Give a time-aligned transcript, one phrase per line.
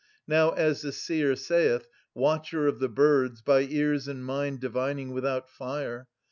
[0.27, 5.47] Now, as the seer saith, watcher of the birds, By ears and mind^ divining, without
[5.47, 6.07] fire.